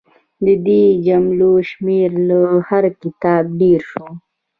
[0.45, 4.07] د دې جملو شمېر له هر کتاب ډېر شو.